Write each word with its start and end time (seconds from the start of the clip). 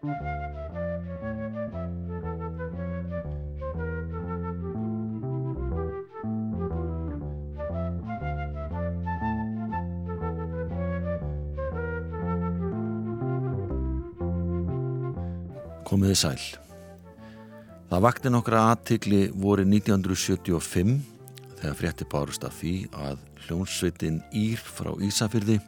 Komiði 0.00 0.16
sæl. 16.16 16.40
Það 17.90 18.00
vakti 18.00 18.32
nokkra 18.32 18.70
aðtikli 18.70 19.28
voru 19.36 19.68
1975 19.68 20.96
þegar 21.60 21.76
frétti 21.76 22.08
bárust 22.08 22.48
af 22.48 22.56
því 22.56 22.88
að 22.96 23.20
hljónsveitin 23.44 24.24
Ír 24.32 24.64
frá 24.64 24.96
Ísafyrði 25.04 25.60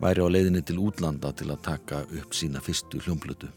væri 0.00 0.24
á 0.24 0.28
leiðinni 0.28 0.62
til 0.66 0.80
útlanda 0.82 1.32
til 1.32 1.48
að 1.52 1.62
taka 1.64 2.02
upp 2.04 2.34
sína 2.36 2.60
fyrstu 2.60 3.00
hljómblötu. 3.04 3.48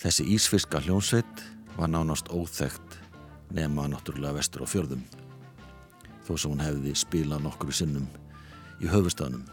Þessi 0.00 0.26
ísfiska 0.34 0.80
hljónsveit 0.80 1.44
var 1.76 1.90
nánast 1.92 2.30
óþægt 2.32 2.98
nema 3.54 3.86
náttúrulega 3.90 4.38
vestur 4.38 4.64
á 4.64 4.68
fjörðum 4.70 5.02
þó 6.26 6.36
sem 6.36 6.52
hún 6.52 6.62
hefði 6.62 6.94
spilað 6.98 7.42
nokkru 7.44 7.74
sinnum 7.74 8.06
í 8.80 8.88
höfustaðnum. 8.90 9.44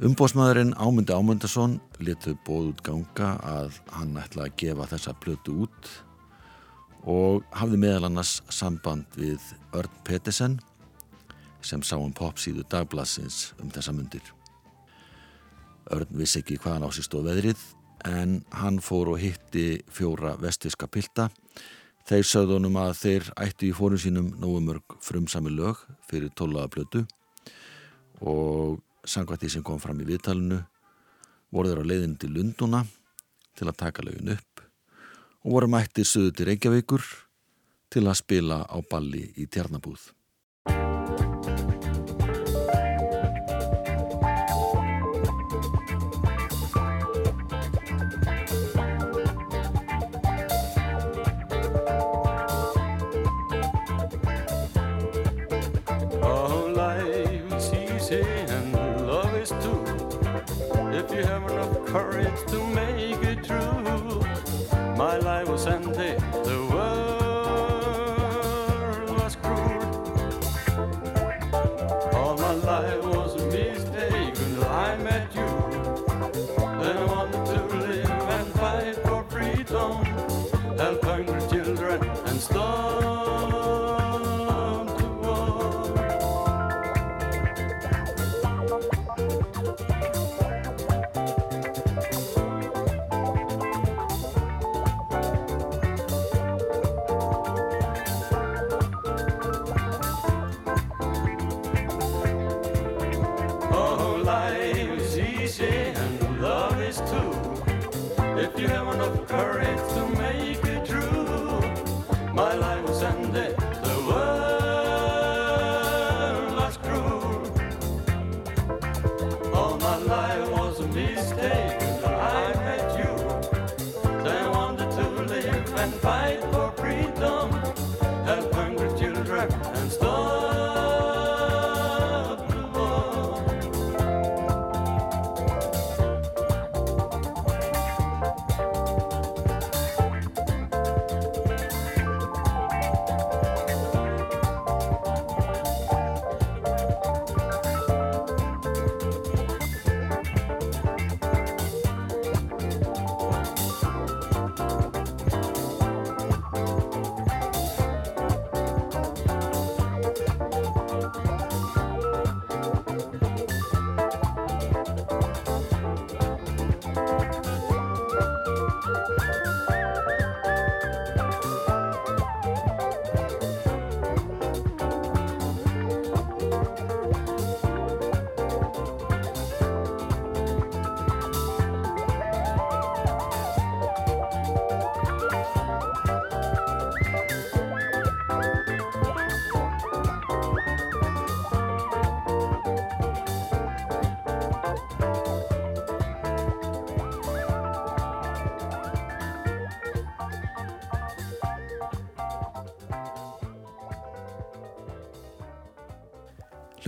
Umbósmaðurinn 0.00 0.72
Ámundi 0.80 1.12
Ámundason 1.12 1.76
letuð 2.00 2.38
bóð 2.46 2.70
út 2.70 2.78
ganga 2.86 3.34
að 3.44 3.80
hann 3.92 4.16
ætla 4.16 4.46
að 4.46 4.56
gefa 4.62 4.88
þessa 4.94 5.12
blötu 5.20 5.56
út 5.66 5.90
og 7.10 7.44
hafði 7.56 7.80
meðal 7.82 8.08
annars 8.08 8.38
samband 8.52 9.08
við 9.16 9.44
Örn 9.76 10.00
Pettersen 10.04 10.58
sem 11.62 11.82
sá 11.82 11.96
um 11.98 12.12
popsíðu 12.12 12.64
dagblassins 12.70 13.50
um 13.60 13.70
þessa 13.72 13.94
myndir. 13.94 14.24
Örn 15.90 16.10
vissi 16.14 16.40
ekki 16.40 16.58
hvaðan 16.62 16.86
á 16.86 16.88
sér 16.94 17.06
stóð 17.06 17.30
veðrið 17.30 17.62
en 18.08 18.40
hann 18.56 18.80
fór 18.84 19.12
og 19.14 19.20
hitti 19.20 19.80
fjóra 19.92 20.36
vestiska 20.40 20.88
pilda. 20.88 21.28
Þeir 22.08 22.26
sögðunum 22.26 22.78
að 22.80 22.92
þeir 23.00 23.32
ættu 23.44 23.68
í 23.68 23.74
fórum 23.76 24.00
sínum 24.00 24.30
nógumörg 24.40 24.96
frumsami 25.04 25.52
lög 25.52 25.82
fyrir 26.08 26.32
tólaða 26.34 26.70
blötu 26.74 27.04
og 28.20 28.80
sangvætti 29.04 29.50
sem 29.50 29.64
kom 29.64 29.80
fram 29.80 30.00
í 30.00 30.08
viðtalinu 30.08 30.60
voru 31.50 31.72
þeir 31.72 31.82
á 31.82 31.90
leiðin 31.90 32.16
til 32.20 32.32
Lunduna 32.34 32.84
til 33.58 33.68
að 33.68 33.80
taka 33.84 34.04
lögin 34.06 34.32
upp 34.36 34.64
og 35.44 35.52
voru 35.56 35.70
mætti 35.72 36.04
söðu 36.04 36.32
til 36.36 36.48
Reykjavíkur 36.50 37.04
til 37.90 38.06
að 38.06 38.20
spila 38.20 38.62
á 38.70 38.78
balli 38.86 39.24
í 39.40 39.48
Tjarnabúð. 39.50 40.19
and 58.12 59.06
love 59.06 59.32
is 59.36 59.50
too. 59.50 59.84
If 60.92 61.12
you 61.12 61.22
have 61.22 61.48
enough 61.48 61.86
courage 61.86 62.40
to 62.48 62.69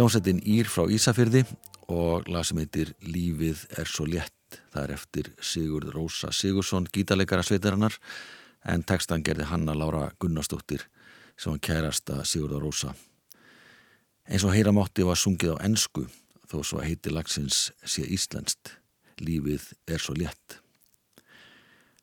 Hljómsveitin 0.02 0.40
Ír 0.50 0.66
frá 0.66 0.82
Ísafyrði 0.90 1.44
og 1.86 2.24
lag 2.26 2.42
sem 2.42 2.58
heitir 2.58 2.88
Lífið 3.06 3.60
er 3.78 3.86
svo 3.86 4.02
létt. 4.10 4.56
Það 4.74 4.80
er 4.82 4.92
eftir 4.96 5.28
Sigurd 5.38 5.92
Rósa 5.94 6.32
Sigursson, 6.34 6.88
gítarleikara 6.90 7.44
sveitarinnar 7.46 7.94
en 8.66 8.82
textan 8.82 9.22
gerði 9.22 9.46
Hanna 9.52 9.76
Laura 9.78 10.08
Gunnarsdóttir 10.18 10.88
sem 11.38 11.54
var 11.54 11.62
kærasta 11.62 12.18
Sigurd 12.26 12.58
Rósa. 12.64 12.96
Eins 14.26 14.42
og 14.42 14.56
heyramátti 14.56 15.06
var 15.06 15.22
sungið 15.22 15.54
á 15.54 15.62
ennsku 15.70 16.08
þó 16.50 16.58
svo 16.66 16.82
heiti 16.82 17.14
lagsins 17.14 17.68
sé 17.86 18.02
íslenskt. 18.02 18.74
Lífið 19.22 19.70
er 19.86 20.02
svo 20.02 20.18
létt. 20.18 20.58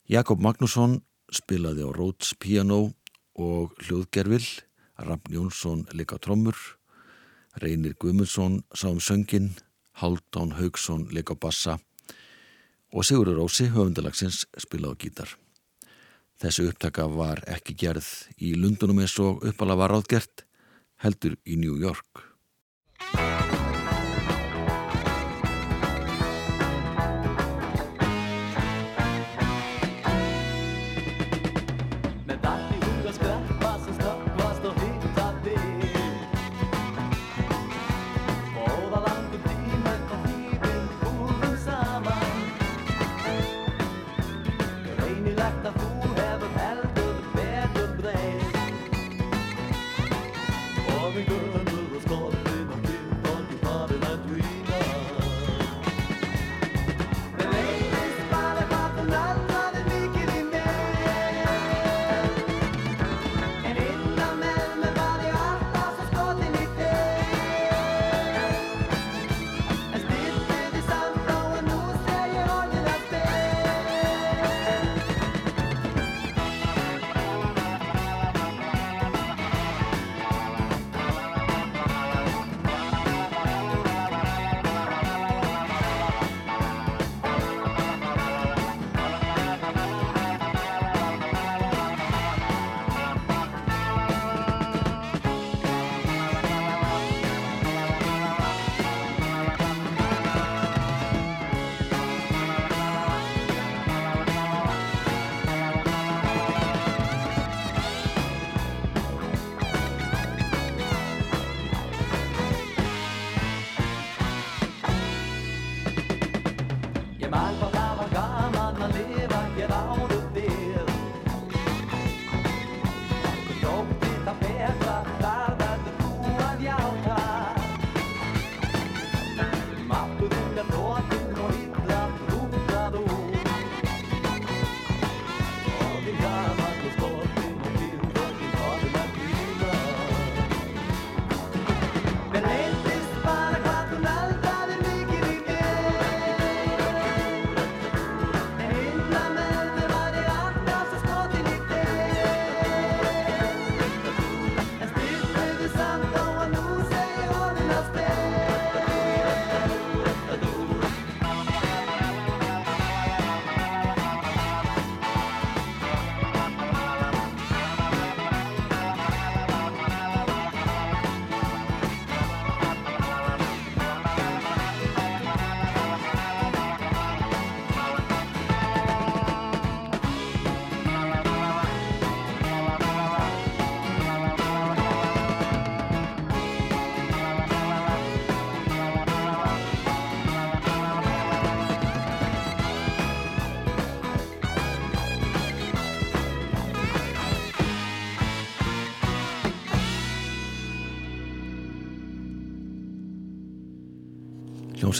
Jakob 0.08 0.40
Magnússon 0.40 1.02
spilaði 1.28 1.84
á 1.84 1.92
Rhodes 1.92 2.32
piano 2.40 2.94
og 3.36 3.76
hljóðgerfil, 3.84 4.46
Ramn 4.96 5.36
Jónsson 5.36 5.84
leika 5.92 6.16
trommur 6.16 6.79
Reynir 7.58 7.96
Gumundsson 7.98 8.62
sá 8.74 8.88
um 8.88 9.00
söngin, 9.00 9.50
Haldón 9.98 10.54
Haugsson 10.54 11.08
leik 11.10 11.32
á 11.32 11.36
bassa 11.36 11.78
og 12.92 13.04
Sigurður 13.06 13.40
Rósi, 13.42 13.68
höfundalagsins, 13.70 14.46
spilaði 14.58 14.94
á 14.94 15.00
gítar. 15.02 15.30
Þessu 16.40 16.70
upptaka 16.70 17.04
var 17.10 17.42
ekki 17.50 17.76
gerð 17.76 18.08
í 18.40 18.54
Lundunum 18.56 19.02
eins 19.02 19.18
og 19.22 19.44
uppala 19.46 19.76
var 19.78 19.94
áðgert, 19.94 20.46
heldur 21.02 21.36
í 21.44 21.58
New 21.60 21.76
York. 21.78 22.29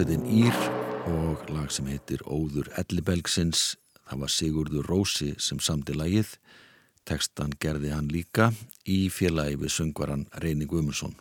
Hljómsveitin 0.01 0.31
Ír 0.33 0.57
og 1.13 1.43
lag 1.53 1.69
sem 1.69 1.85
heitir 1.85 2.23
Óður 2.25 2.71
Ellibelgsins. 2.81 3.75
Það 4.09 4.21
var 4.23 4.31
Sigurður 4.33 4.87
Rósi 4.89 5.27
sem 5.37 5.59
samdi 5.61 5.93
lagið. 5.93 6.31
Tekstan 7.05 7.51
gerði 7.61 7.91
hann 7.93 8.07
líka 8.09 8.47
í 8.89 9.11
félagi 9.13 9.59
við 9.61 9.75
söngvaran 9.75 10.23
Reyni 10.41 10.65
Guðmundsson. 10.71 11.13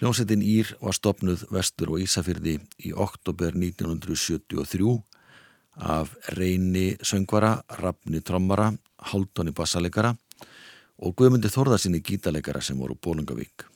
Hljómsveitin 0.00 0.42
Ír 0.42 0.72
var 0.80 0.96
stopnuð 0.98 1.44
vestur 1.54 1.92
og 1.94 2.02
Ísafyrði 2.02 2.56
í 2.82 2.90
oktober 2.90 3.54
1973 3.54 4.96
af 5.78 6.16
Reyni 6.34 6.96
söngvara, 6.98 7.60
Rafni 7.78 8.24
trommara, 8.26 8.72
Haldóni 9.12 9.54
bassalegara 9.54 10.16
og 10.98 11.14
Guðmundi 11.14 11.46
Þórðarsinni 11.54 12.02
gítalegara 12.02 12.58
sem 12.58 12.74
voru 12.82 12.98
Bólungavík. 12.98 13.68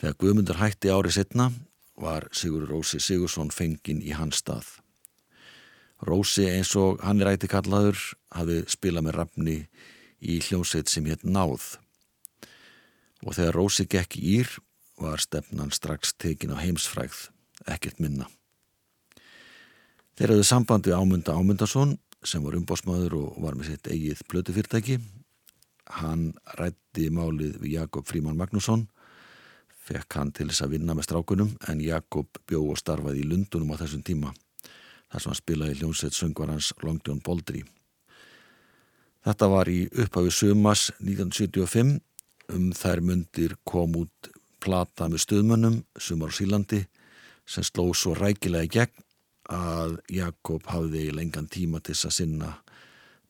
Þegar 0.00 0.16
Guðmundur 0.16 0.62
hætti 0.62 0.88
árið 0.88 1.18
setna 1.18 1.50
var 1.96 2.28
Sigur 2.32 2.66
Rósi 2.68 3.00
Sigursson 3.00 3.52
fenginn 3.52 4.02
í 4.02 4.14
hans 4.16 4.40
stað. 4.42 4.66
Rósi 6.02 6.48
eins 6.50 6.72
og 6.78 7.02
hann 7.04 7.22
er 7.22 7.34
ætti 7.34 7.50
kallaður 7.50 7.98
hafði 8.34 8.62
spilað 8.72 9.06
með 9.06 9.18
rafni 9.20 9.56
í 10.18 10.38
hljómsveit 10.42 10.90
sem 10.90 11.06
hétt 11.06 11.22
Náð. 11.22 11.76
Og 13.22 13.36
þegar 13.36 13.58
Rósi 13.58 13.86
gekk 13.86 14.18
Ír 14.18 14.50
var 14.98 15.22
stefnan 15.22 15.70
strax 15.74 16.14
tekin 16.18 16.54
á 16.54 16.58
heimsfrægð, 16.58 17.28
ekkert 17.70 18.02
minna. 18.02 18.26
Þeir 20.18 20.34
hafði 20.34 20.46
samband 20.46 20.86
við 20.86 20.98
Ámunda 20.98 21.36
Ámundason 21.38 21.96
sem 22.26 22.42
var 22.44 22.58
umbásmaður 22.58 23.16
og 23.18 23.38
var 23.42 23.56
með 23.58 23.72
sitt 23.72 23.88
eigið 23.90 24.24
plötufyrirtæki. 24.30 24.98
Hann 26.02 26.32
rætti 26.58 27.08
málið 27.14 27.56
við 27.62 27.78
Jakob 27.78 28.06
Fríman 28.10 28.38
Magnússon 28.38 28.88
fekk 29.82 30.18
hann 30.18 30.32
til 30.34 30.48
þess 30.50 30.64
að 30.64 30.76
vinna 30.76 30.94
með 30.94 31.08
strákunum 31.08 31.52
en 31.68 31.82
Jakob 31.82 32.40
bjó 32.46 32.62
og 32.70 32.78
starfaði 32.80 33.24
í 33.24 33.28
Lundunum 33.30 33.74
á 33.74 33.80
þessum 33.82 34.04
tíma 34.06 34.32
þar 35.12 35.20
sem 35.20 35.32
hann 35.32 35.40
spilaði 35.40 35.78
hljómsveit 35.80 36.16
söngvarans 36.16 36.72
Long 36.82 37.00
John 37.04 37.20
Baldry. 37.24 37.64
Þetta 39.22 39.48
var 39.52 39.68
í 39.70 39.84
upphafi 39.90 40.32
sumas 40.34 40.88
1975 41.00 41.98
um 42.52 42.70
þær 42.76 43.02
mundir 43.06 43.56
kom 43.68 43.94
út 44.00 44.30
plata 44.62 45.08
með 45.10 45.24
stöðmönnum 45.26 45.80
sumar 45.98 46.32
á 46.32 46.36
Sílandi 46.36 46.82
sem 47.46 47.66
sló 47.66 47.88
svo 47.94 48.14
rækilega 48.18 48.68
í 48.68 48.72
gegn 48.78 49.06
að 49.52 49.98
Jakob 50.12 50.66
hafði 50.70 51.08
lengan 51.14 51.48
tíma 51.50 51.82
til 51.82 51.96
þess 51.96 52.08
að 52.08 52.16
sinna 52.18 52.52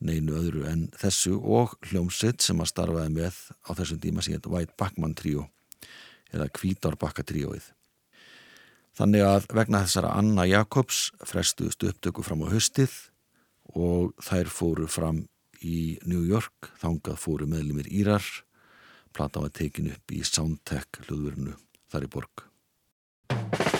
neinu 0.02 0.36
öðru 0.36 0.66
en 0.68 0.86
þessu 0.98 1.38
og 1.40 1.76
hljómsveit 1.88 2.42
sem 2.44 2.58
hann 2.58 2.68
starfaði 2.68 3.14
með 3.16 3.38
á 3.64 3.70
þessum 3.78 4.00
tíma 4.02 4.24
heit 4.26 4.48
White 4.50 4.76
Backman 4.78 5.16
Trio 5.18 5.48
eða 6.32 6.50
Kvítárbakka 6.52 7.24
tríóið. 7.26 7.70
Þannig 8.98 9.24
að 9.24 9.48
vegna 9.56 9.82
þessara 9.86 10.12
Anna 10.20 10.44
Jakobs 10.48 11.06
frestuðust 11.24 11.84
upptöku 11.88 12.24
fram 12.26 12.44
á 12.44 12.52
höstið 12.52 12.92
og 13.72 14.12
þær 14.20 14.52
fóru 14.52 14.88
fram 14.90 15.24
í 15.64 15.96
New 16.04 16.26
York, 16.28 16.72
þangað 16.82 17.20
fóru 17.22 17.48
meðlumir 17.48 17.88
Írar, 17.88 18.24
platan 19.16 19.46
var 19.46 19.56
tekin 19.56 19.92
upp 19.94 20.12
í 20.12 20.20
Soundtech 20.26 21.04
hljóðurinu 21.06 21.56
þar 21.92 22.08
í 22.08 22.12
borg. 22.12 23.71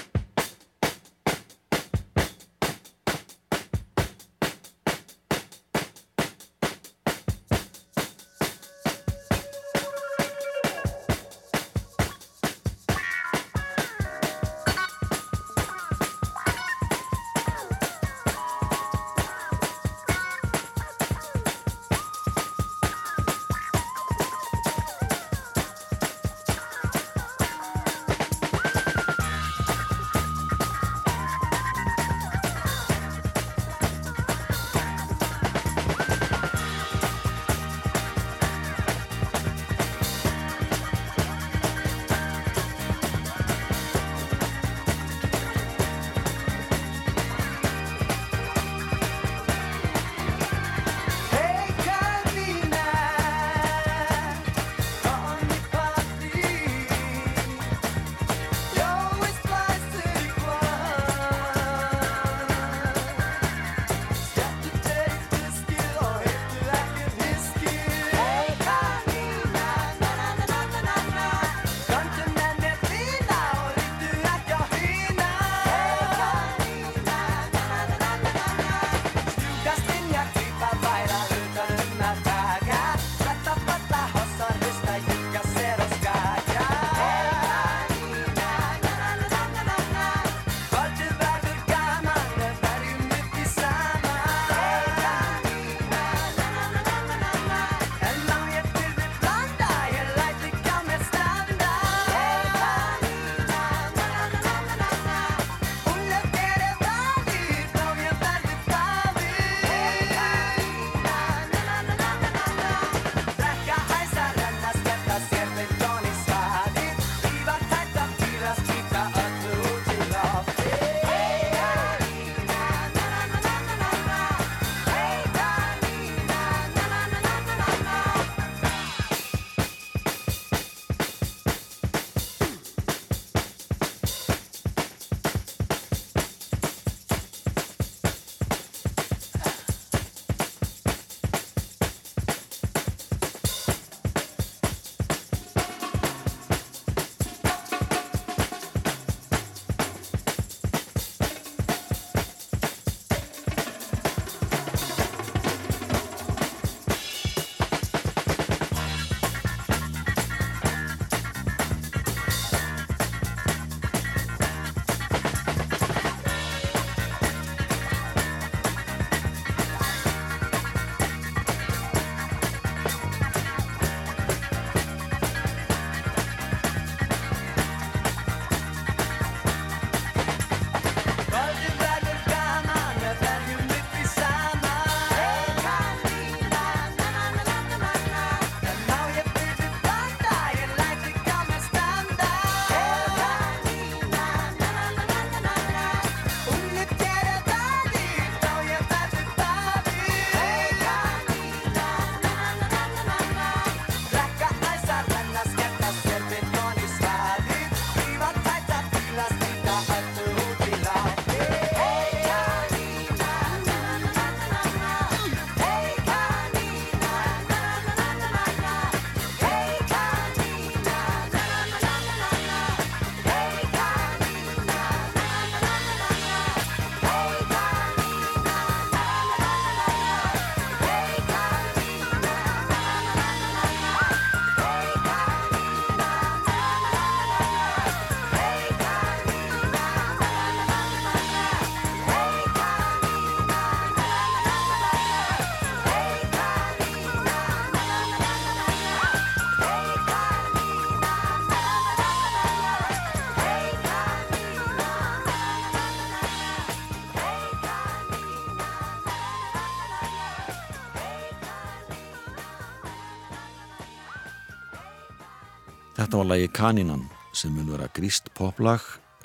Þetta 266.13 266.27
var 266.27 266.29
lagi 266.29 266.49
Kanínan 266.53 267.05
sem 267.33 267.55
mun 267.57 267.71
vera 267.73 267.87
gríst 267.97 268.27
poplag. 268.37 268.83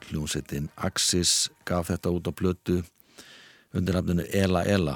Hljómsveitin 0.08 0.70
Axis 0.88 1.50
gaf 1.67 1.89
þetta 1.89 2.13
út 2.15 2.29
á 2.32 2.32
blötu 2.32 2.77
undir 3.75 3.98
nafninu 3.98 4.24
Ela 4.32 4.62
Ela 4.63 4.94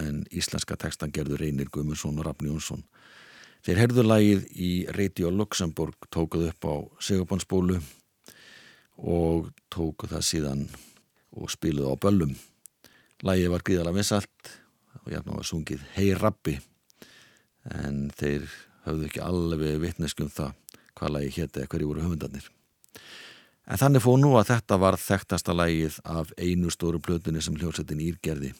en 0.00 0.22
íslenska 0.32 0.72
textan 0.80 1.12
gerður 1.12 1.44
Reynir 1.44 1.68
Guðmundsson 1.68 2.16
og 2.16 2.24
Rafn 2.24 2.48
Jónsson. 2.48 2.80
Þeir 3.60 3.82
herðu 3.82 4.06
lagið 4.06 4.48
í 4.56 4.70
Radio 4.96 5.28
Luxemburg, 5.36 6.08
tókuð 6.08 6.48
upp 6.48 6.64
á 6.64 6.74
Sigurbánsbólu 6.96 7.76
og 8.96 9.52
tókuð 9.68 10.16
það 10.16 10.28
síðan 10.32 10.66
og 11.36 11.52
spiluð 11.52 11.92
á 11.92 11.94
böllum. 12.08 12.32
Lagið 13.20 13.52
var 13.52 13.68
gríðalega 13.68 14.00
vissalt 14.00 14.54
og 15.04 15.12
hérna 15.12 15.36
var 15.36 15.44
sungið 15.44 15.84
Hei 15.92 16.14
Rabbi 16.16 16.56
en 17.84 18.06
þeir 18.16 18.48
höfðu 18.88 19.10
ekki 19.10 19.28
alveg 19.28 19.82
vitneskum 19.84 20.32
það 20.32 20.56
hvað 20.96 21.16
lagi 21.16 21.32
hétti 21.36 21.62
eða 21.62 21.70
hverju 21.72 21.90
voru 21.90 22.04
höfundarnir. 22.04 22.46
En 23.66 23.80
þannig 23.80 24.04
fóð 24.04 24.20
nú 24.22 24.30
að 24.38 24.52
þetta 24.52 24.78
var 24.78 24.98
þekktasta 25.00 25.54
lagið 25.56 25.98
af 26.06 26.30
einu 26.38 26.70
stóru 26.70 27.00
plötunni 27.02 27.42
sem 27.42 27.56
hljómsettin 27.58 28.02
Írgerði. 28.04 28.52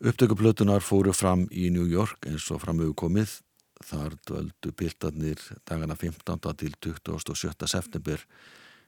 Upptökuplötunar 0.00 0.82
fóru 0.82 1.12
fram 1.12 1.44
í 1.52 1.68
New 1.70 1.86
York 1.86 2.26
eins 2.26 2.48
og 2.50 2.62
framöfu 2.64 2.96
komið. 3.04 3.36
Þar 3.84 4.16
dvöldu 4.28 4.72
piltarnir 4.76 5.40
dagana 5.68 5.94
15. 5.96 6.40
til 6.58 6.74
27. 6.84 7.68
september 7.68 8.24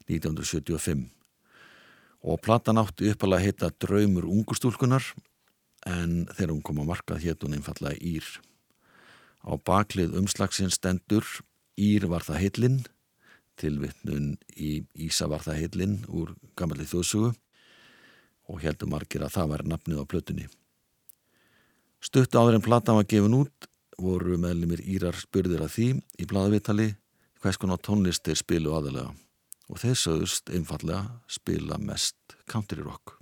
1975. 0.09 1.07
Og 2.23 2.41
platan 2.43 2.81
átti 2.83 3.13
uppalega 3.13 3.41
að 3.41 3.47
heita 3.47 3.71
Draumur 3.83 4.27
ungustúlkunar 4.31 5.05
en 5.87 6.27
þegar 6.35 6.53
hún 6.55 6.65
kom 6.67 6.83
að 6.83 6.91
markað 6.93 7.25
hétt 7.27 7.47
hún 7.47 7.57
einfallega 7.57 7.99
Ír. 7.99 8.27
Á 9.43 9.53
baklið 9.59 10.15
umslagsins 10.19 10.79
stendur 10.79 11.27
Ír 11.81 12.07
var 12.11 12.25
það 12.27 12.43
heillin, 12.43 12.81
tilvittnun 13.61 14.35
í 14.57 14.85
Ísa 15.07 15.29
var 15.31 15.45
það 15.45 15.61
heillin 15.63 15.95
úr 16.09 16.35
gammalli 16.59 16.89
þjóðsugu 16.89 17.33
og 18.53 18.61
heldur 18.61 18.91
margir 18.93 19.25
að 19.25 19.37
það 19.37 19.53
var 19.53 19.65
nafnið 19.73 20.03
á 20.03 20.11
plötunni. 20.11 20.49
Stutt 22.03 22.35
áður 22.35 22.59
en 22.59 22.65
platan 22.65 22.99
var 22.99 23.09
gefin 23.09 23.39
út 23.39 23.69
voru 24.03 24.37
meðlumir 24.41 24.83
Írar 24.83 25.17
spurðir 25.17 25.63
að 25.65 25.75
því 25.77 25.89
í 26.19 26.29
bladavitali 26.29 26.89
hvers 27.43 27.61
konar 27.61 27.81
tónlist 27.83 28.27
þeir 28.27 28.41
spilu 28.43 28.75
aðalega 28.75 29.13
og 29.71 29.81
þeir 29.81 29.99
sögðust 29.99 30.53
einfallega 30.53 31.21
spila 31.31 31.79
mest 31.81 32.37
country 32.51 32.83
rock. 32.83 33.22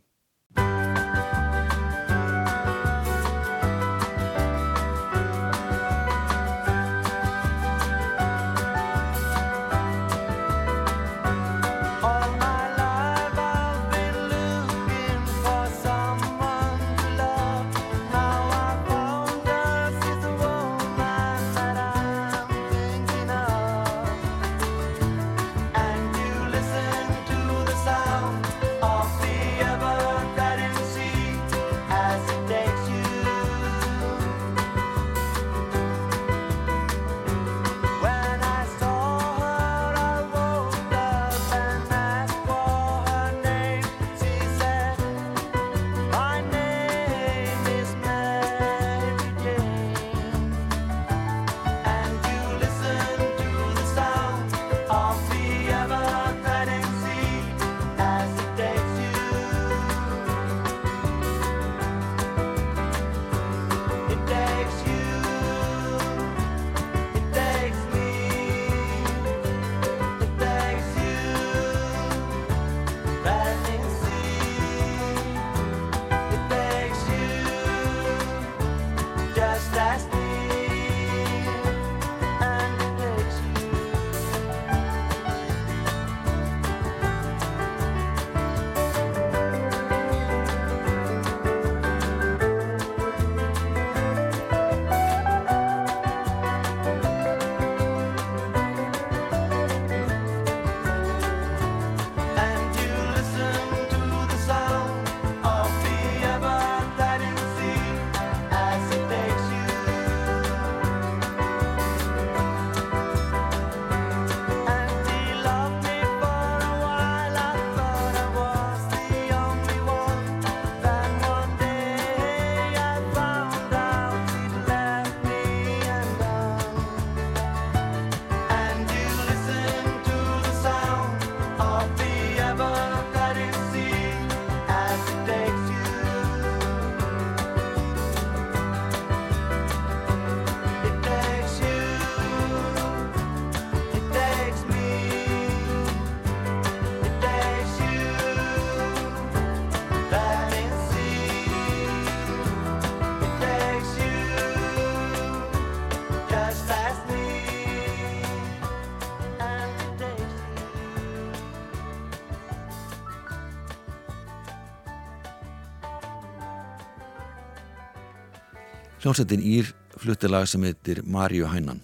Hljómsveitin 169.11 169.43
Ír 169.43 169.67
flutti 169.99 170.29
lag 170.31 170.45
sem 170.47 170.63
heitir 170.63 171.01
Maríu 171.03 171.49
Hænan. 171.51 171.81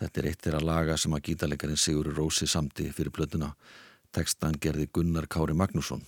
Þetta 0.00 0.18
er 0.18 0.26
eitt 0.26 0.40
þeirra 0.42 0.58
laga 0.58 0.96
sem 0.98 1.12
að 1.14 1.22
gítalegarinn 1.28 1.78
Sigur 1.78 2.08
Rósi 2.16 2.48
samti 2.50 2.88
fyrir 2.90 3.14
plötuna. 3.14 3.52
Tekstan 4.10 4.58
gerði 4.58 4.88
Gunnar 4.90 5.28
Kári 5.30 5.54
Magnússon. 5.54 6.02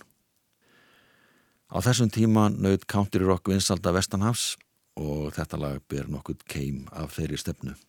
Á 1.71 1.79
þessum 1.79 2.11
tíma 2.11 2.49
naut 2.51 2.83
Country 2.83 3.23
Rock 3.23 3.47
vinsalda 3.47 3.95
Vestanhafs 3.95 4.57
og 4.99 5.31
þetta 5.39 5.61
lag 5.63 5.79
ber 5.87 6.11
nokkuð 6.11 6.43
keim 6.51 6.83
af 6.91 7.15
þeirri 7.15 7.39
stefnu. 7.39 7.79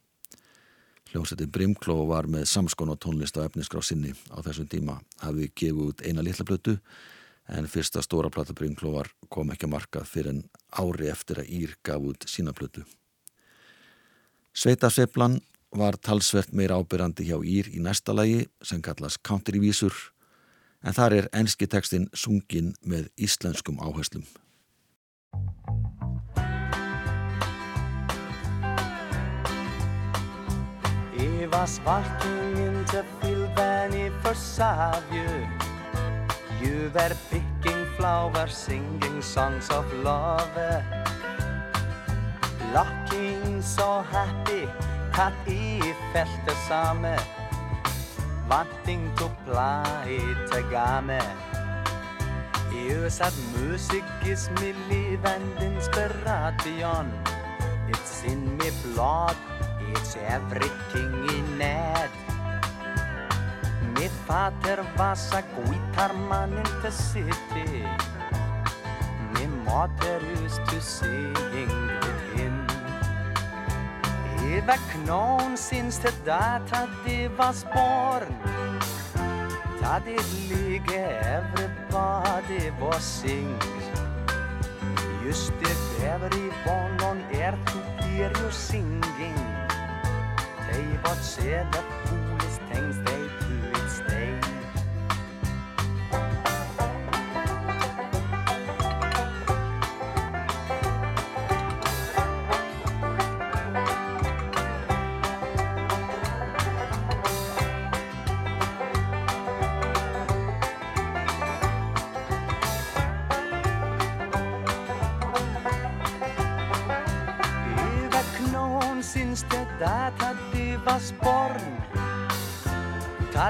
Hljómsveitin 1.11 1.51
Brimkló 1.51 2.05
var 2.13 2.31
með 2.31 2.47
samskon 2.53 2.95
og 2.95 3.03
tónlist 3.03 3.43
á 3.43 3.51
efnisgrá 3.51 3.83
sinni 3.83 4.15
á 4.31 4.39
þessum 4.39 4.71
tíma 4.71 5.01
hafði 5.19 5.51
gefið 5.51 5.87
út 5.89 6.07
eina 6.07 6.23
litla 6.23 6.47
plötu 6.47 6.79
en 7.51 7.67
fyrsta 7.67 8.03
stóra 8.03 8.31
plata 8.31 8.55
Brimklóvar 8.57 9.11
kom 9.29 9.51
ekki 9.53 9.67
að 9.67 9.75
markað 9.75 10.09
fyrir 10.09 10.33
en 10.35 10.43
ári 10.71 11.11
eftir 11.11 11.43
að 11.43 11.51
Ír 11.61 11.77
gaf 11.87 12.07
út 12.13 12.27
sína 12.31 12.55
plötu. 12.57 12.85
Sveitasveiflan 14.55 15.41
var 15.77 15.99
talsvert 16.03 16.53
meira 16.53 16.79
ábyrrandi 16.79 17.27
hjá 17.29 17.39
Ír 17.43 17.71
í 17.71 17.83
næsta 17.83 18.15
lagi 18.15 18.47
sem 18.63 18.83
kallast 18.83 19.23
Countryvísur 19.27 19.95
en 20.83 20.97
þar 20.97 21.17
er 21.19 21.29
enski 21.37 21.69
textin 21.71 22.09
sungin 22.15 22.75
með 22.83 23.11
íslenskum 23.17 23.83
áherslum. 23.83 24.25
Walking 31.85 32.57
into 32.57 33.05
field 33.21 33.55
when 33.55 33.93
he 33.93 34.09
first 34.23 34.57
saw 34.57 34.97
you. 36.61 36.91
Were 36.95 37.17
picking 37.31 37.87
flowers, 37.97 38.53
singing 38.53 39.23
songs 39.23 39.71
of 39.71 39.87
love. 40.03 40.57
Looking 42.75 43.63
so 43.63 44.03
happy 44.03 44.67
that 45.15 45.35
he 45.47 45.81
felt 46.13 46.35
the 46.47 46.55
same. 46.67 47.07
Wanting 48.51 49.13
to 49.17 49.31
play 49.47 50.35
together. 50.51 51.23
You 52.75 53.09
said 53.09 53.33
music 53.55 54.05
is 54.27 54.51
my 54.57 54.75
life 54.91 55.25
and 55.25 55.63
inspiration. 55.63 57.07
It's 57.89 58.25
in 58.25 58.57
my 58.57 58.71
blood, 58.83 59.37
it's 59.95 60.17
everything 60.17 61.15
in 61.29 61.59
need. 61.59 62.30
My 64.01 64.09
father 64.09 64.87
was 64.97 65.31
a 65.35 65.43
guitar-man 65.43 66.55
in 66.55 66.71
the 66.81 66.91
city. 66.91 67.85
My 69.35 69.47
mother 69.69 70.23
used 70.41 70.65
to 70.69 70.81
sing 70.81 71.35
with 71.35 72.23
him. 72.33 72.67
He 74.41 74.61
was 74.65 74.81
known 75.05 75.55
since 75.55 75.99
the 75.99 76.13
day 76.25 76.57
that 76.71 76.89
he 77.05 77.29
was 77.29 77.65
born. 77.75 78.33
That 79.83 80.09
it 80.09 80.25
like 80.49 80.91
everybody 81.37 82.71
was 82.81 83.05
sings. 83.05 83.85
Just 85.23 85.53
if 85.61 86.03
everyone 86.03 86.97
on 87.05 87.19
earth 87.35 87.61
could 87.67 88.05
hear 88.09 88.33
you 88.41 88.51
singing, 88.51 89.50
they 90.73 90.99
would 91.05 91.19
say 91.23 91.67
the 91.73 91.83
foolish 92.07 92.59
things 92.71 92.97
they 93.05 93.23
do 93.47 93.81
instead. 93.83 94.35
He 94.35 94.40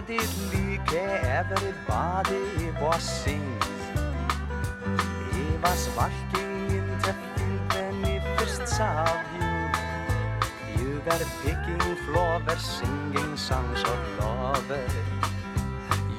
It 0.08 0.34
like 0.50 0.92
everybody 0.96 2.70
was 2.80 3.02
was 5.62 5.88
walking 5.94 6.70
in 6.70 6.86
the 7.04 7.14
field 7.36 7.74
when 7.74 8.04
he 8.04 8.18
first 8.36 8.66
saw 8.66 9.04
you. 9.34 9.50
Were 11.04 11.26
picking 11.42 11.96
flowers, 12.04 12.60
singing 12.60 13.36
songs 13.36 13.82
of 13.82 14.00
love. 14.18 14.70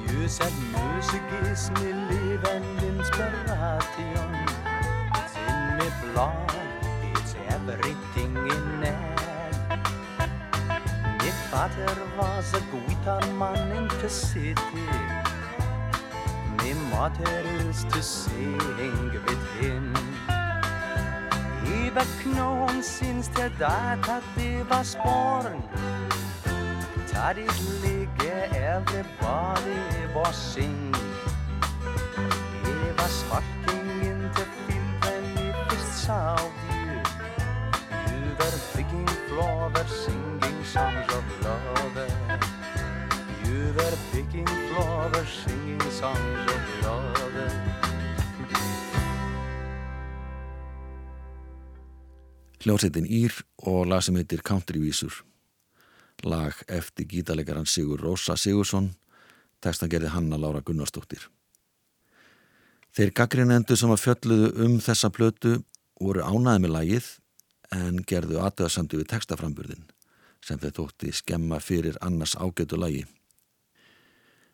You 0.06 0.28
said 0.28 0.52
music 0.70 1.22
is 1.50 1.70
my 1.70 1.90
life 2.10 2.44
and 2.54 2.82
inspiration. 2.82 4.30
It's 5.18 5.36
in 5.36 5.58
my 5.78 5.90
blood, 6.02 6.50
it's 7.14 7.34
everything 7.48 8.36
in 8.36 8.82
it. 8.84 9.18
My 11.18 11.30
father 11.50 11.94
was 12.18 12.54
a 12.54 12.60
guitar 12.70 12.91
man 13.04 13.76
in 13.76 13.88
the 14.00 14.08
city. 14.08 14.86
My 16.58 16.72
mother 16.90 17.42
used 17.64 17.90
to 17.90 18.02
sing 18.02 18.58
with 19.26 19.44
him. 19.58 19.94
He 21.64 21.90
was 21.90 22.26
known 22.26 22.82
since 22.82 23.28
the 23.28 23.48
day 23.50 23.96
that 24.06 24.22
he 24.36 24.62
was 24.62 24.96
born. 25.02 25.62
That 27.12 27.38
it 27.38 27.50
like 27.84 28.22
everybody 28.54 29.80
was 30.14 30.36
sing. 30.36 30.94
He 32.64 32.92
was 32.98 33.24
walking 33.30 33.90
in 34.02 34.22
the 34.32 34.46
field 34.64 34.94
when 35.02 35.24
he 35.36 35.52
first 35.68 36.04
saw 36.04 36.36
you. 36.70 37.02
You 38.10 38.30
were 38.38 38.58
picking 38.74 39.06
flowers, 39.28 39.90
singing 39.90 40.64
songs 40.64 41.12
of 41.12 41.24
love. 41.41 41.41
You 41.41 41.41
were 41.41 41.41
picking 44.32 44.46
flowers, 44.46 45.28
singing 45.44 45.80
songs 45.90 46.52
of 46.54 46.82
love. 46.82 47.50
Hljómsveitin 52.62 53.06
Ír 53.10 53.34
og 53.66 53.86
lag 53.90 54.02
sem 54.02 54.16
heitir 54.16 54.42
Countryvísur. 54.46 55.12
Lag 56.24 56.54
eftir 56.68 57.08
gítarleikaran 57.10 57.66
Sigur 57.66 58.00
Rósa 58.00 58.36
Sigursson, 58.36 58.92
textan 59.60 59.90
gerði 59.90 60.12
Hanna 60.14 60.38
Lára 60.38 60.62
Gunnarsdóttir. 60.62 61.26
Þeir 62.94 63.10
gaggrinendur 63.16 63.76
sem 63.76 63.90
að 63.90 64.04
fjölluðu 64.04 64.52
um 64.64 64.76
þessa 64.80 65.10
plötu 65.10 65.56
voru 66.00 66.22
ánaði 66.22 66.62
með 66.62 66.76
lagið 66.76 67.08
en 67.74 67.98
gerðu 68.06 68.38
aðtöðasamdu 68.44 69.00
við 69.00 69.10
textaframburðin 69.10 69.88
sem 70.44 70.60
þeir 70.60 70.76
þótti 70.78 71.12
skemma 71.16 71.58
fyrir 71.62 71.98
annars 72.04 72.36
ágætu 72.36 72.78
lagi. 72.78 73.02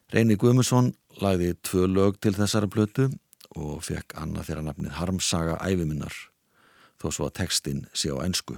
Reyni 0.08 0.38
Guðmusson 0.40 0.94
lagði 1.20 1.50
tvö 1.60 1.82
lög 1.92 2.14
til 2.24 2.30
þessara 2.32 2.68
plötu 2.72 3.10
og 3.60 3.82
fekk 3.84 4.14
annað 4.16 4.46
þeirra 4.48 4.62
nafnið 4.70 4.94
Harmsaga 4.96 5.56
æfiminnar 5.60 6.14
þó 6.96 7.10
svo 7.12 7.26
að 7.26 7.34
textin 7.42 7.82
sé 7.92 8.08
á 8.08 8.16
ensku. 8.24 8.56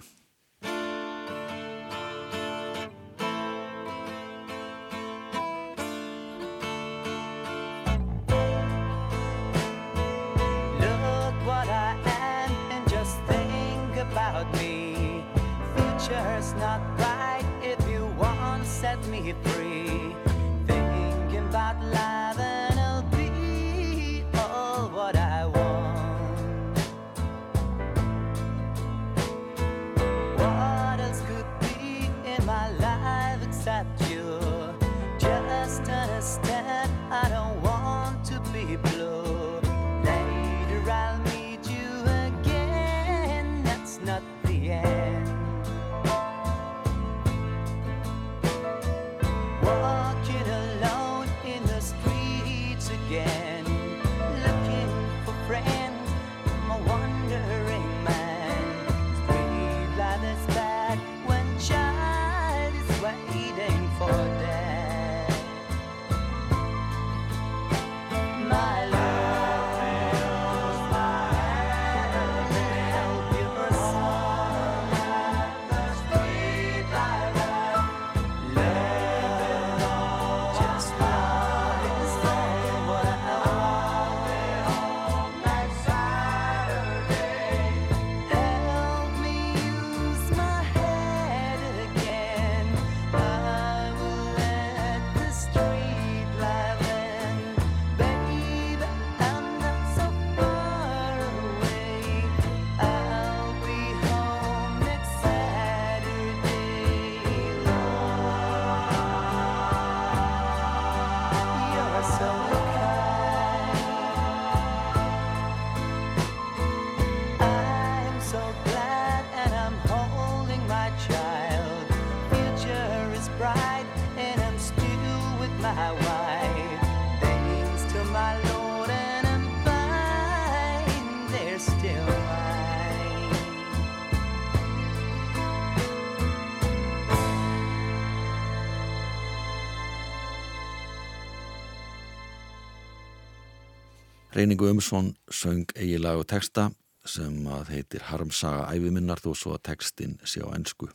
Reyningu 144.40 144.70
Umsson 144.70 145.16
söng 145.31 145.66
eigilag 145.76 146.16
og 146.22 146.26
texta 146.31 146.70
sem 147.05 147.35
að 147.53 147.74
heitir 147.74 148.07
Harmsaga 148.09 148.70
æfiminnar 148.72 149.20
þó 149.20 149.35
svo 149.37 149.50
að 149.53 149.66
textin 149.68 150.14
sé 150.24 150.40
á 150.40 150.48
ennsku. 150.57 150.88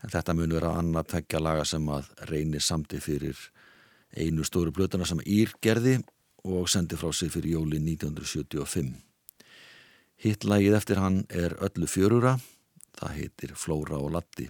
En 0.00 0.08
þetta 0.08 0.32
mun 0.38 0.54
vera 0.56 0.70
annað 0.80 1.10
tveggja 1.10 1.42
laga 1.44 1.66
sem 1.68 1.90
að 1.92 2.08
reynir 2.30 2.64
samti 2.64 3.02
fyrir 3.04 3.36
einu 4.16 4.48
stóru 4.48 4.72
blötuna 4.72 5.04
sem 5.04 5.20
Ír 5.20 5.52
gerði 5.60 5.98
og 6.48 6.64
sendi 6.72 6.96
frá 6.96 7.12
sig 7.12 7.28
fyrir 7.34 7.58
jóli 7.58 7.82
1975. 7.90 8.88
Hittlægið 10.24 10.80
eftir 10.80 11.04
hann 11.04 11.26
er 11.28 11.58
öllu 11.60 11.92
fjörura, 11.92 12.38
það 12.96 13.16
heitir 13.20 13.52
Flóra 13.52 14.00
og 14.00 14.14
Latti 14.16 14.48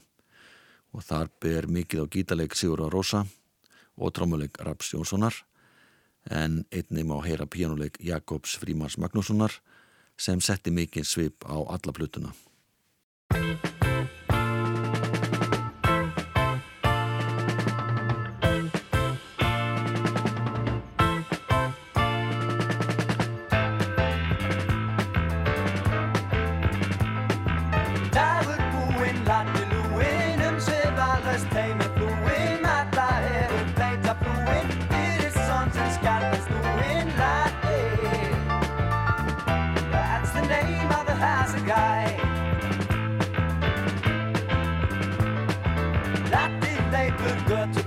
og 0.95 1.03
þar 1.11 1.35
ber 1.43 1.67
mikið 1.67 2.07
á 2.07 2.13
gítaleg 2.15 2.55
Sigur 2.55 2.87
og 2.87 2.95
Rósa 2.95 3.27
og 3.99 4.15
trómuleik 4.15 4.63
Raps 4.63 4.95
Jónssonar 4.95 5.35
en 6.29 6.65
einnig 6.71 7.07
má 7.07 7.17
heyra 7.25 7.47
píjánuleik 7.47 7.97
Jakobs 8.03 8.59
Frímans 8.61 8.99
Magnússonar 8.99 9.53
sem 10.21 10.41
setti 10.41 10.71
mikið 10.71 11.07
svip 11.07 11.45
á 11.49 11.57
alla 11.57 11.93
plötuna. 11.97 12.35
Latti 46.91 46.97
leipur 46.97 47.80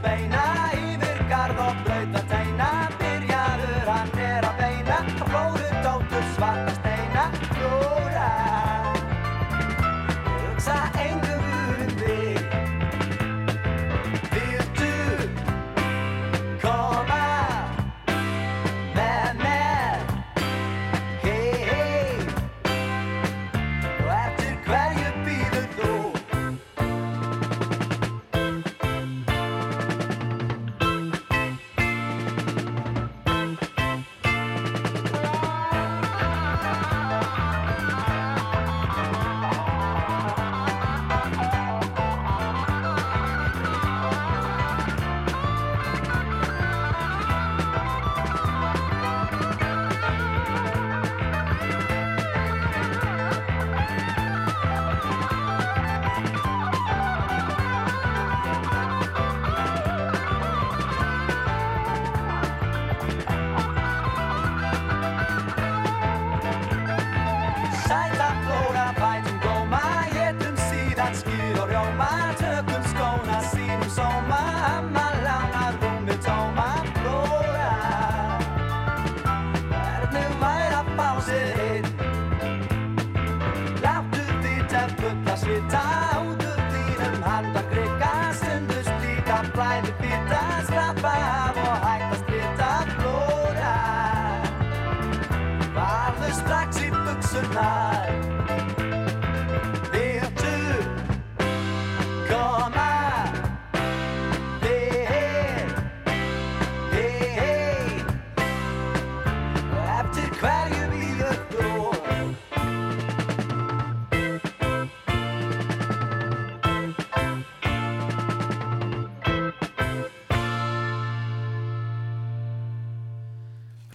því 84.94 85.02
tempulla 85.02 85.36
svita, 85.38 86.13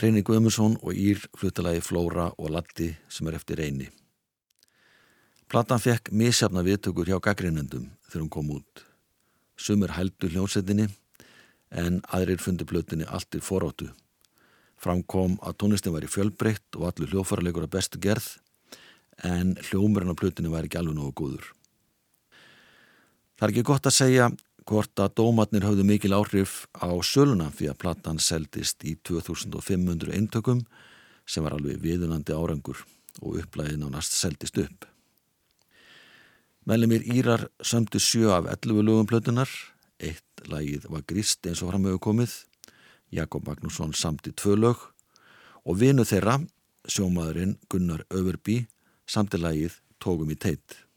Reyni 0.08 0.22
Guðmundsson 0.24 0.78
og 0.80 0.96
Ír 0.96 1.18
fluttalagi 1.36 1.82
Flóra 1.84 2.30
og 2.40 2.48
Latti 2.54 2.86
sem 3.12 3.26
er 3.28 3.34
eftir 3.36 3.58
reyni. 3.60 3.90
Platan 5.52 5.82
fekk 5.84 6.08
misjafna 6.16 6.62
viðtökur 6.64 7.10
hjá 7.10 7.18
gaggrinendum 7.20 7.90
þegar 8.08 8.22
hún 8.22 8.30
kom 8.32 8.48
út. 8.54 8.80
Sumir 9.60 9.92
hældu 9.92 10.30
hljónsettinni 10.32 10.86
en 11.68 12.00
aðrir 12.08 12.40
fundi 12.40 12.64
plötinni 12.64 13.04
allt 13.04 13.36
í 13.36 13.42
foráttu. 13.44 13.90
Framkom 14.80 15.36
að 15.44 15.58
tónlistin 15.60 15.92
væri 15.92 16.08
fjölbreytt 16.08 16.80
og 16.80 16.88
allur 16.88 17.12
hljófarleikur 17.12 17.68
að 17.68 17.74
bestu 17.76 18.00
gerð 18.00 18.30
en 19.28 19.58
hljómurinn 19.60 20.16
á 20.16 20.16
plötinni 20.16 20.48
væri 20.48 20.72
ekki 20.72 20.80
alveg 20.80 20.96
nógu 20.96 21.12
góður. 21.20 21.52
Það 23.36 23.44
er 23.44 23.52
ekki 23.52 23.68
gott 23.74 23.92
að 23.92 23.98
segja 23.98 24.32
hvort 24.68 25.00
að 25.00 25.14
dómatnir 25.16 25.64
hafðu 25.64 25.87
mikil 25.88 26.12
áhrif 26.12 26.66
á 26.76 26.92
söluna 27.00 27.48
því 27.57 27.70
að 27.70 27.81
platan 27.81 28.20
seldist 28.20 28.85
í 28.85 28.98
2500 29.09 30.12
eintökum 30.12 30.64
sem 31.28 31.44
var 31.44 31.57
alveg 31.57 31.81
viðunandi 31.81 32.37
árangur 32.37 32.85
og 33.22 33.40
upplæðin 33.40 33.87
á 33.88 33.88
næst 33.96 34.16
seldist 34.16 34.61
upp. 34.61 34.85
Meðlemið 36.68 37.09
Írar 37.16 37.46
sömdu 37.64 38.00
sjö 38.02 38.28
af 38.35 38.48
11 38.52 38.85
lögum 38.85 39.09
plötunar, 39.09 39.48
eitt 39.96 40.44
lagið 40.52 40.85
var 40.92 41.07
gríst 41.09 41.46
eins 41.48 41.62
og 41.64 41.72
framöfu 41.72 42.02
komið, 42.11 42.35
Jakob 43.09 43.48
Magnússon 43.48 43.94
samti 43.96 44.35
tvö 44.37 44.59
lög 44.59 44.83
og 45.64 45.78
vinu 45.81 46.04
þeirra, 46.04 46.42
sjómaðurinn 46.85 47.57
Gunnar 47.72 48.04
Överby, 48.12 48.66
samti 49.09 49.40
lagið 49.40 49.81
Tókum 49.98 50.28
í 50.31 50.37
teitt. 50.38 50.88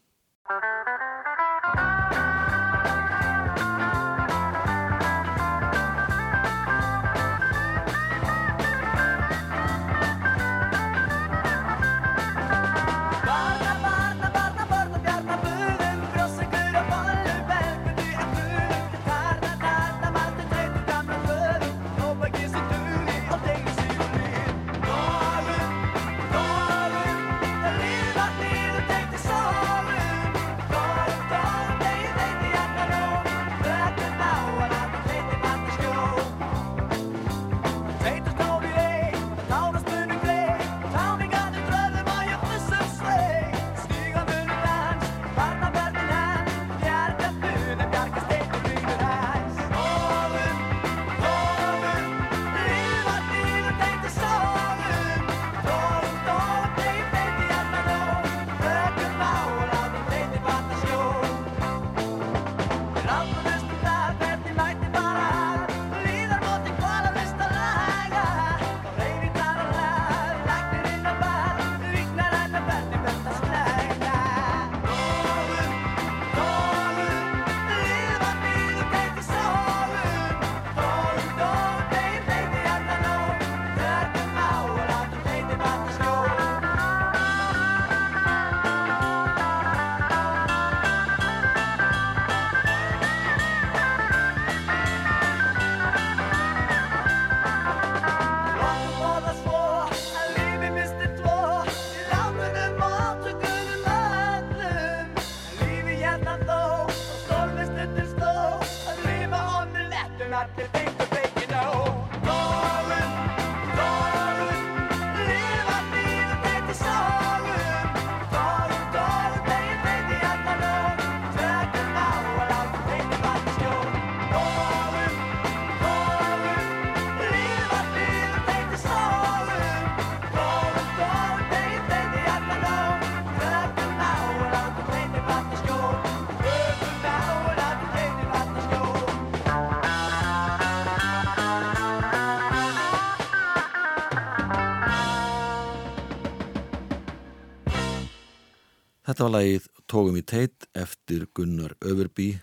Þetta 149.22 149.30
var 149.30 149.38
lagið 149.38 149.66
Tógum 149.86 150.16
í 150.18 150.20
teit 150.26 150.64
eftir 150.74 151.28
Gunnar 151.30 151.76
Överby. 151.78 152.40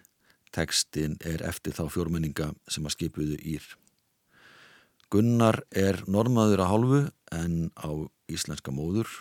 Tekstin 0.56 1.18
er 1.28 1.42
eftir 1.44 1.76
þá 1.76 1.90
fjórmenninga 1.92 2.46
sem 2.72 2.88
að 2.88 2.94
skipuðu 2.94 3.36
ír. 3.36 3.66
Gunnar 5.12 5.60
er 5.76 6.00
normaður 6.08 6.64
að 6.64 6.72
hálfu 6.72 7.02
en 7.36 7.60
á 7.76 7.92
íslenska 8.32 8.72
móður 8.72 9.12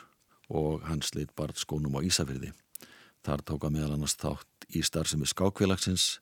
og 0.47 0.87
hann 0.87 1.03
sleitt 1.03 1.35
bara 1.35 1.59
skónum 1.59 1.99
á 1.99 2.07
Ísafyrði. 2.07 2.53
Þar 3.27 3.43
tóka 3.51 3.75
meðal 3.75 3.97
annars 3.97 4.15
þátt 4.23 4.71
í 4.71 4.87
starfsemi 4.87 5.27
skákvélagsins 5.27 6.21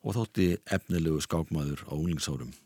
og 0.00 0.16
þótti 0.16 0.54
efnilegu 0.64 1.20
skákmaður 1.28 1.84
á 1.84 1.92
unglingsárum. 1.92 2.56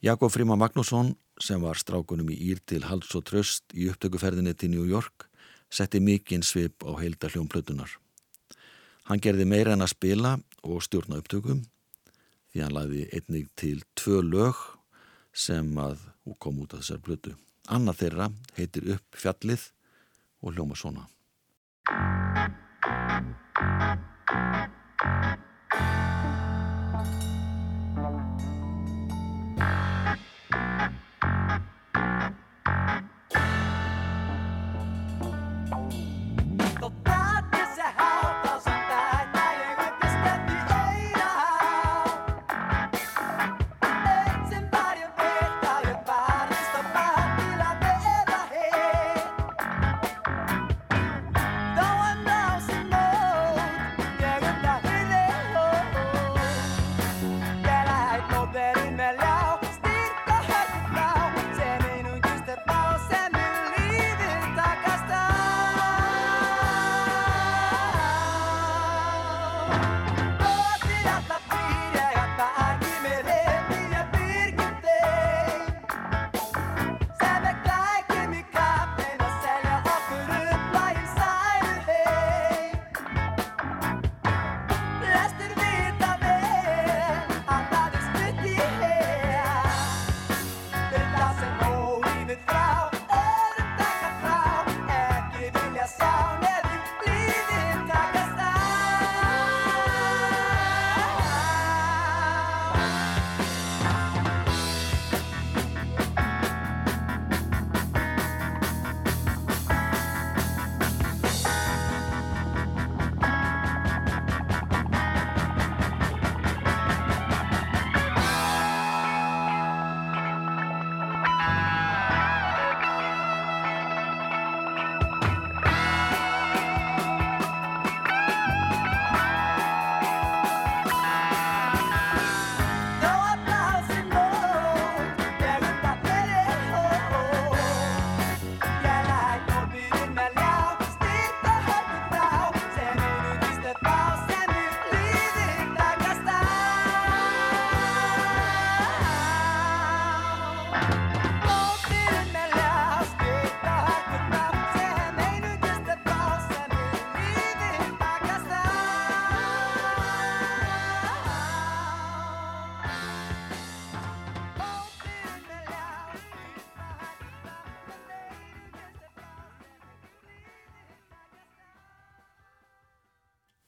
Jakob 0.00 0.32
Fríma 0.32 0.56
Magnússon 0.56 1.18
sem 1.36 1.60
var 1.60 1.76
strákunum 1.76 2.32
í 2.32 2.40
Ír 2.48 2.64
til 2.64 2.86
Hals 2.88 3.12
og 3.12 3.28
Tröst 3.28 3.76
í 3.76 3.92
upptökuferðinni 3.92 4.56
til 4.56 4.72
New 4.72 4.88
York 4.88 5.28
setti 5.70 6.00
mikinn 6.02 6.42
svip 6.42 6.84
á 6.84 6.92
heilda 6.98 7.30
hljómplötunar. 7.30 7.90
Hann 9.08 9.22
gerði 9.22 9.46
meira 9.48 9.74
en 9.74 9.84
að 9.84 9.94
spila 9.94 10.36
og 10.62 10.82
stjórna 10.84 11.20
upptökum 11.22 11.64
því 12.50 12.64
hann 12.64 12.74
laði 12.74 13.06
einnig 13.14 13.48
til 13.58 13.80
tvö 13.98 14.20
lög 14.26 14.58
sem 15.32 15.70
að 15.78 16.02
kom 16.42 16.60
út 16.62 16.74
af 16.74 16.82
þessar 16.82 17.02
plötu. 17.04 17.34
Annað 17.70 18.02
þeirra 18.02 18.28
heitir 18.56 18.90
upp 18.96 19.18
fjallið 19.18 19.70
og 20.42 20.54
hljóma 20.54 20.78
svona. 20.78 21.06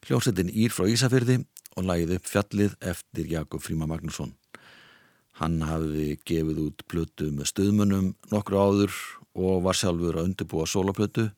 Hljómsveitin 0.03 0.49
Ír 0.51 0.73
frá 0.75 0.89
Ísafyrði 0.91 1.37
og 1.79 1.85
lagið 1.87 2.17
upp 2.17 2.25
fjallið 2.27 2.73
eftir 2.91 3.29
Jakob 3.31 3.63
Fríma 3.63 3.87
Magnússon. 3.87 4.33
Hann 5.39 5.61
hafði 5.63 6.17
gefið 6.27 6.59
út 6.65 6.83
plötu 6.91 7.29
með 7.31 7.53
stuðmunum 7.53 8.09
nokkru 8.33 8.59
áður 8.59 8.97
og 9.39 9.61
var 9.63 9.79
sjálfur 9.79 10.19
að 10.19 10.27
undirbúa 10.27 10.67
soloplötu 10.67 11.29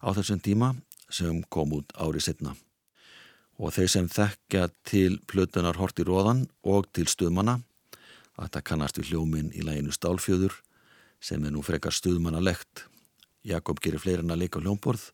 á 0.00 0.08
þessum 0.16 0.40
tíma 0.40 0.70
sem 1.12 1.42
kom 1.52 1.74
út 1.76 1.92
árið 1.92 2.30
setna. 2.30 2.54
Og 3.60 3.76
þeir 3.76 3.92
sem 3.92 4.08
þekkja 4.08 4.64
til 4.88 5.20
plötunar 5.28 5.76
Horti 5.76 6.08
Róðan 6.08 6.46
og 6.64 6.88
til 6.96 7.04
stuðmanna, 7.12 7.58
að 8.40 8.48
þetta 8.48 8.64
kannast 8.72 8.96
við 8.96 9.12
hljómin 9.12 9.52
í 9.52 9.60
læginu 9.60 9.92
Stálfjöður 9.92 10.56
sem 11.20 11.44
er 11.44 11.52
nú 11.52 11.60
frekar 11.60 11.92
stuðmannalegt. 11.92 12.86
Jakob 13.44 13.84
gerir 13.84 14.00
fleiri 14.00 14.24
en 14.24 14.32
að 14.32 14.46
leika 14.46 14.56
á 14.56 14.64
hljómborð 14.64 15.10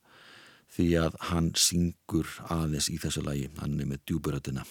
því 0.72 0.88
að 1.02 1.18
hann 1.30 1.52
syngur 1.58 2.28
aðeins 2.52 2.88
í 2.92 2.98
þessu 3.02 3.24
lagi, 3.26 3.50
hann 3.60 3.80
er 3.80 3.92
með 3.92 4.06
djúburötina. 4.08 4.64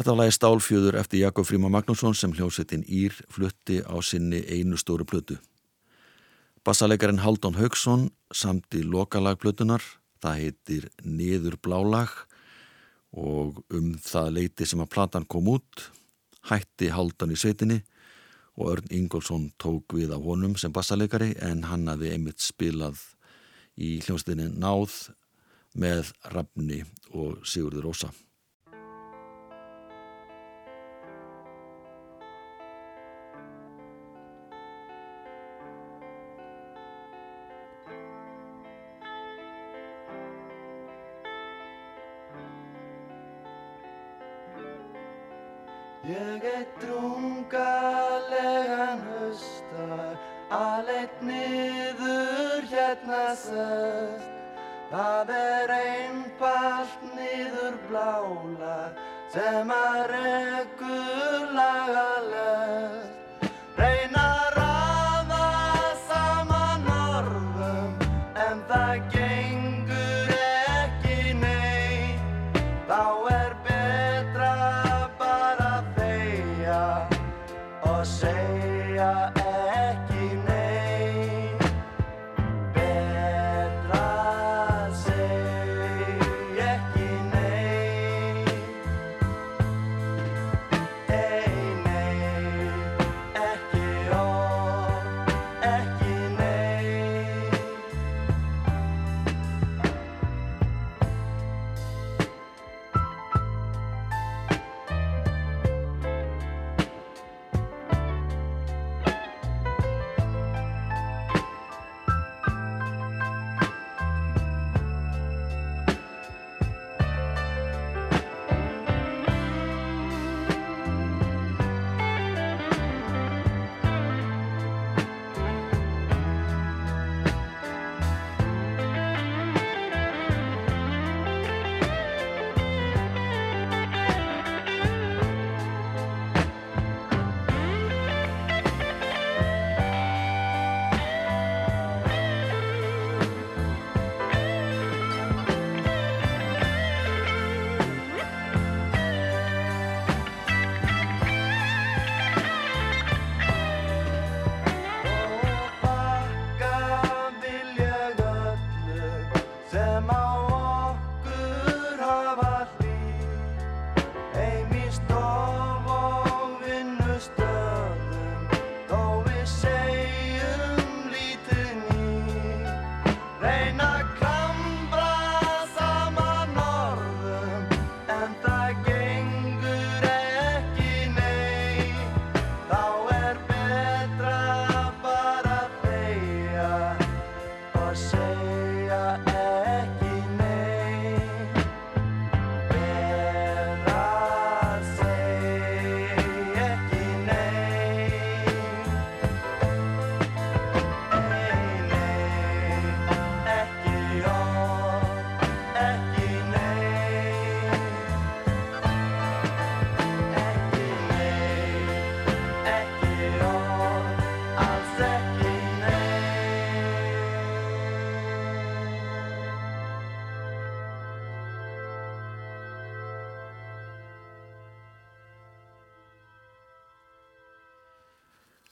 Þetta 0.00 0.14
lagi 0.16 0.32
Stálfjöður 0.32 0.96
eftir 0.96 1.20
Jakob 1.20 1.44
Fríma 1.44 1.68
Magnússon 1.68 2.14
sem 2.16 2.32
hljómsettin 2.32 2.86
Ír 2.88 3.12
flutti 3.28 3.82
á 3.84 4.00
sinni 4.00 4.38
einu 4.48 4.78
stóru 4.80 5.04
plötu. 5.04 5.34
Bassalegarinn 6.64 7.20
Haldón 7.20 7.58
Haugsson 7.58 8.06
samti 8.32 8.80
lokalag 8.80 9.36
plötunar, 9.42 9.84
það 10.24 10.38
heitir 10.38 10.86
Niður 11.04 11.58
blálag 11.60 12.14
og 13.12 13.60
um 13.68 13.90
það 14.00 14.30
leiti 14.38 14.70
sem 14.70 14.80
að 14.80 14.88
platan 14.96 15.28
kom 15.28 15.52
út, 15.52 15.84
hætti 16.48 16.88
Haldón 16.96 17.36
í 17.36 17.36
sveitinni 17.36 17.82
og 18.56 18.72
Örn 18.72 18.88
Ingólfsson 19.02 19.50
tók 19.60 19.98
við 20.00 20.16
af 20.16 20.24
honum 20.24 20.56
sem 20.56 20.72
bassalegari 20.72 21.34
en 21.44 21.66
hann 21.68 21.84
hafði 21.92 22.14
einmitt 22.14 22.40
spilað 22.40 23.04
í 23.76 23.98
hljómsettinni 24.00 24.48
Náð 24.64 24.96
með 25.76 26.14
Rafni 26.32 26.86
og 27.12 27.44
Sigurður 27.44 27.90
Rósa. 27.90 28.14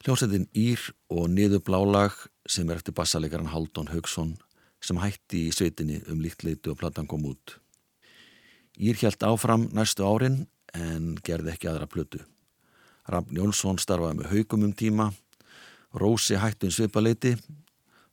Hljómsveitin 0.08 0.46
Ír 0.56 0.80
og 1.12 1.26
niður 1.28 1.60
blálag 1.60 2.14
sem 2.48 2.70
er 2.72 2.78
eftir 2.78 2.94
bassalegaran 2.96 3.50
Haldón 3.52 3.90
Haugsson 3.92 4.30
sem 4.80 4.96
hætti 5.02 5.42
í 5.50 5.52
sveitinni 5.52 5.98
um 6.08 6.22
líkt 6.24 6.46
leitu 6.46 6.72
og 6.72 6.78
platan 6.80 7.04
kom 7.04 7.26
út. 7.28 7.58
Ír 8.80 8.96
hjælt 8.96 9.26
áfram 9.28 9.66
næstu 9.76 10.06
árin 10.08 10.46
en 10.72 11.10
gerði 11.20 11.52
ekki 11.52 11.68
aðra 11.68 11.90
plötu. 11.92 12.22
Rafn 13.04 13.36
Jónsson 13.36 13.76
starfaði 13.76 14.22
með 14.22 14.32
haugum 14.32 14.64
um 14.70 14.72
tíma, 14.72 15.10
Rósi 15.92 16.40
hætti 16.40 16.70
um 16.70 16.76
svipaleiti, 16.78 17.36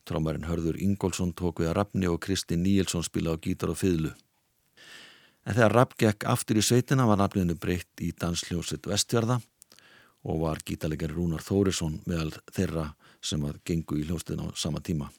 trómarinn 0.03 0.51
Hörður 0.51 0.75
Ingólfsson 0.75 1.31
tók 1.31 1.63
við 1.63 1.71
að 1.71 1.77
Rafni 1.79 2.11
og 2.11 2.19
Kristi 2.27 2.59
Níelsson 2.59 3.07
spilaði 3.07 3.39
á 3.39 3.43
gítar 3.47 3.71
og 3.71 3.79
fiðlu. 3.79 4.11
En 5.47 5.55
þegar 5.55 5.79
Rafn 5.79 6.01
gekk 6.03 6.27
aftur 6.27 6.59
í 6.59 6.67
sveitina 6.73 7.07
var 7.07 7.23
nafninu 7.23 7.55
breytt 7.55 8.03
í 8.03 8.11
dansljóset 8.11 8.83
Vestfjörða 8.83 9.39
og 10.25 10.41
var 10.41 10.61
gítalegari 10.65 11.13
Rúnar 11.13 11.43
Þórisson 11.45 11.99
meðal 12.09 12.33
þeirra 12.53 12.89
sem 13.25 13.45
að 13.45 13.61
gengu 13.65 13.99
í 13.99 14.05
hljómsdina 14.07 14.49
á 14.49 14.57
sama 14.57 14.81
tíma. 14.81 15.09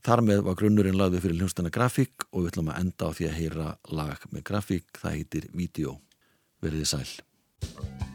Þar 0.00 0.22
með 0.24 0.44
var 0.46 0.56
grunnurinn 0.56 0.96
lagði 0.96 1.20
fyrir 1.24 1.42
hljómsdina 1.42 1.72
grafík 1.74 2.28
og 2.30 2.44
við 2.44 2.52
ætlum 2.52 2.70
að 2.72 2.78
enda 2.84 3.10
á 3.10 3.16
því 3.16 3.28
að 3.28 3.36
heyra 3.40 3.72
lag 3.92 4.30
með 4.30 4.46
grafík, 4.48 4.88
það 4.96 5.18
heitir 5.18 5.50
Vídeó. 5.52 5.98
Verðið 6.64 6.88
sæl. 6.94 8.09